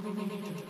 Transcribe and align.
Thank 0.00 0.58
you. 0.58 0.67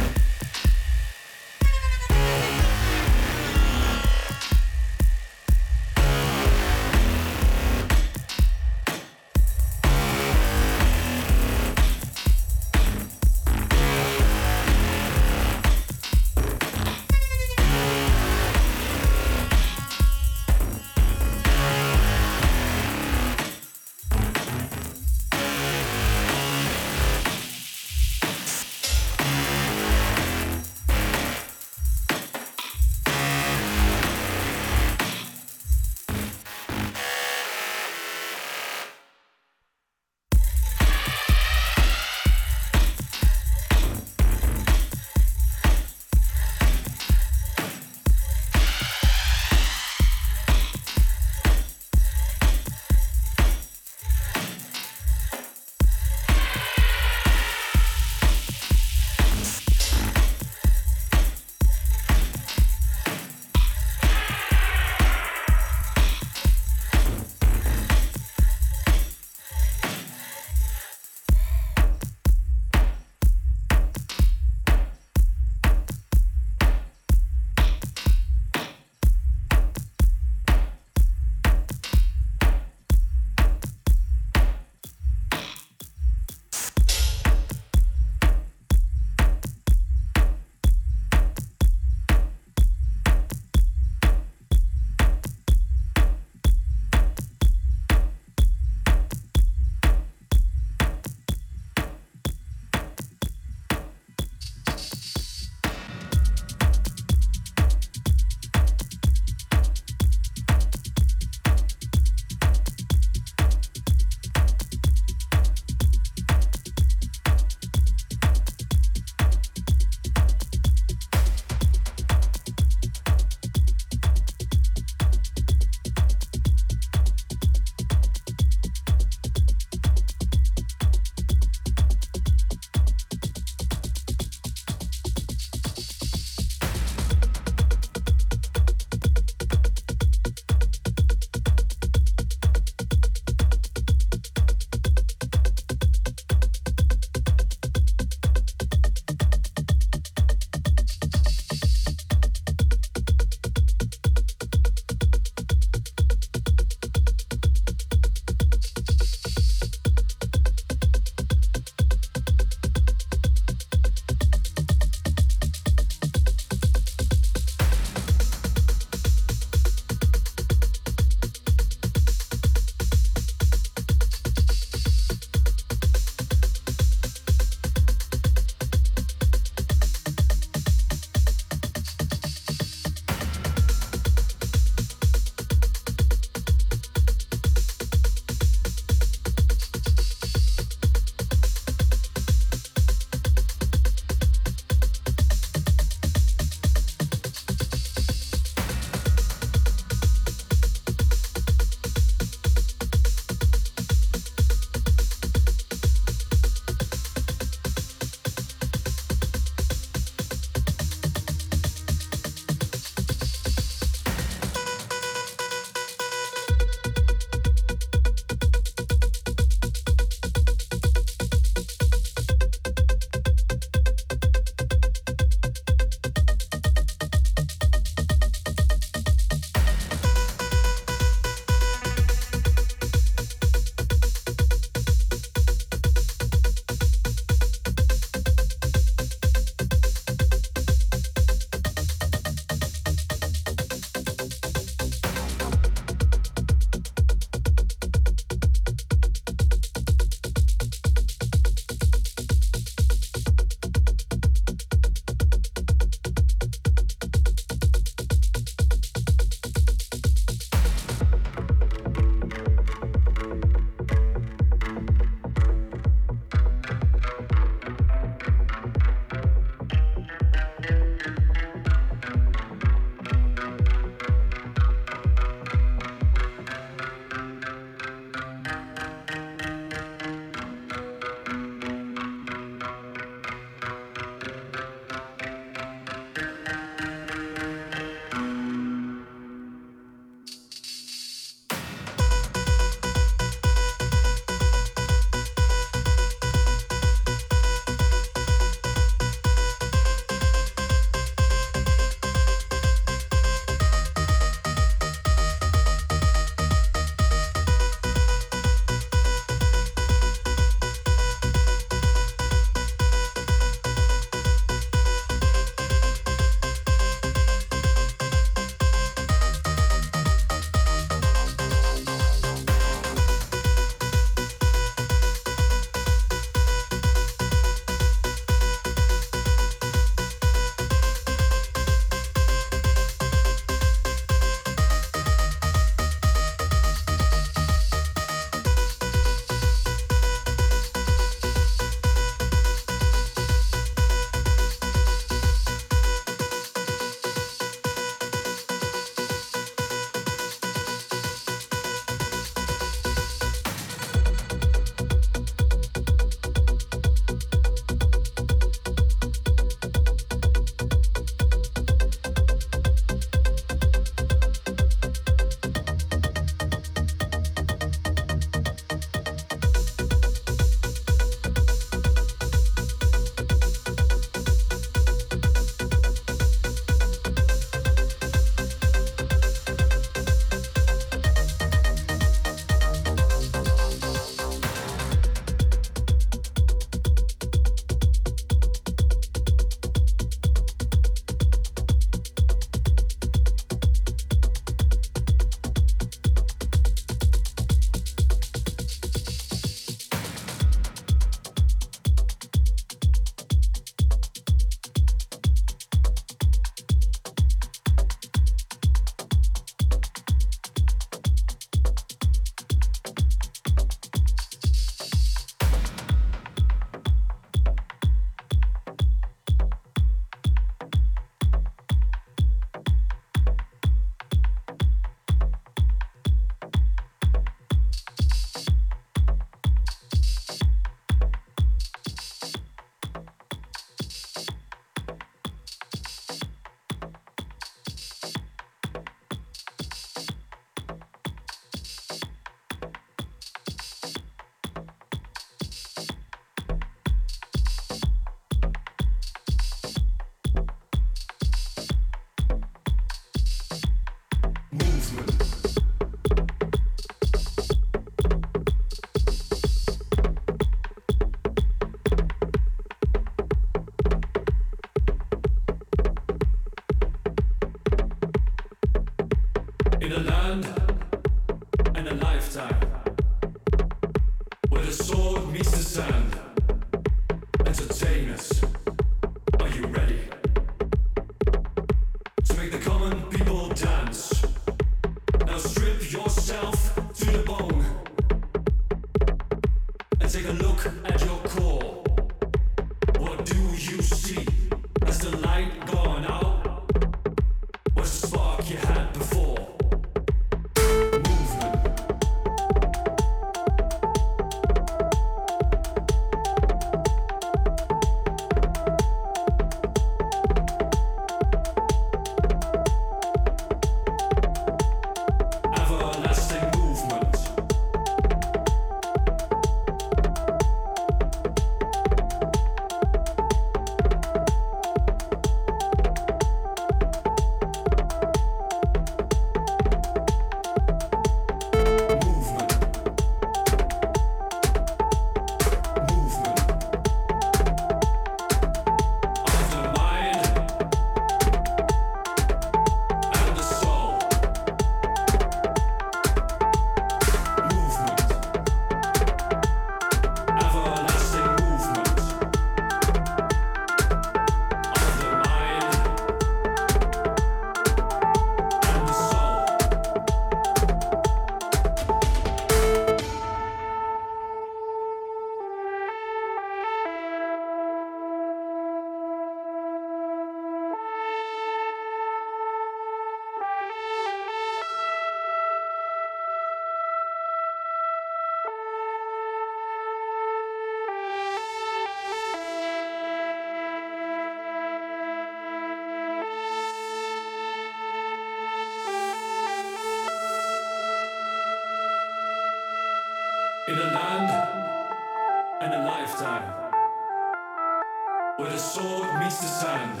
Where 598.40 598.48
the 598.48 598.56
sword 598.56 599.20
meets 599.20 599.38
the 599.38 599.48
sand. 599.48 600.00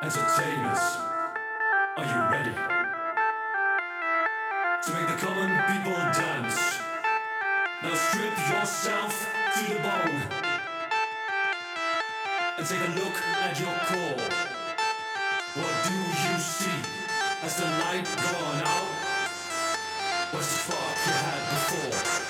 Entertainers, 0.00 0.78
are 1.96 2.06
you 2.06 2.20
ready? 2.30 2.54
To 4.84 4.92
make 4.94 5.08
the 5.08 5.16
common 5.18 5.50
people 5.72 5.98
dance. 6.14 6.78
Now 7.82 7.94
strip 7.94 8.38
yourself 8.48 9.28
to 9.56 9.74
the 9.74 9.80
bone. 9.80 10.22
And 12.56 12.64
take 12.64 12.78
a 12.78 12.92
look 12.94 13.16
at 13.42 13.58
your 13.58 13.74
core. 13.90 14.28
What 15.56 15.74
do 15.88 15.94
you 15.94 16.38
see? 16.38 16.78
Has 17.42 17.56
the 17.56 17.66
light 17.82 18.06
gone 18.22 18.62
out? 18.62 18.88
What's 20.30 20.46
the 20.46 20.58
spark 20.62 20.96
you 21.06 21.12
had 21.12 21.42
before? 21.50 22.29